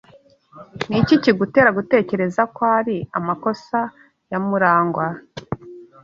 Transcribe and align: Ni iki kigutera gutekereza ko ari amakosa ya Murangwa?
Ni 0.89 0.95
iki 1.01 1.15
kigutera 1.23 1.69
gutekereza 1.77 2.41
ko 2.55 2.61
ari 2.79 2.97
amakosa 3.17 3.79
ya 4.31 4.39
Murangwa? 4.47 5.07